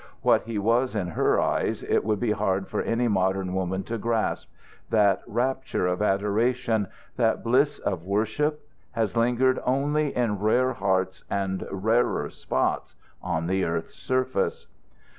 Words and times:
What 0.23 0.41
he 0.45 0.57
was 0.57 0.95
in 0.95 1.09
her 1.09 1.39
eyes 1.39 1.83
it 1.83 2.03
would 2.03 2.19
be 2.19 2.31
hard 2.31 2.67
for 2.67 2.81
any 2.81 3.07
modern 3.07 3.53
woman 3.53 3.83
to 3.83 3.99
grasp: 3.99 4.49
that 4.89 5.21
rapture 5.27 5.85
of 5.85 6.01
adoration, 6.01 6.87
that 7.17 7.43
bliss 7.43 7.77
of 7.77 8.03
worship, 8.03 8.67
has 8.93 9.15
lingered 9.15 9.59
only 9.63 10.15
in 10.15 10.39
rare 10.39 10.73
hearts 10.73 11.23
and 11.29 11.67
rarer 11.69 12.31
spots 12.31 12.95
on 13.21 13.45
the 13.45 13.63
earth's 13.63 13.93
surface. 13.93 14.65